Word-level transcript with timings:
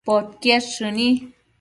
podquied 0.07 0.63
shëni 0.73 1.09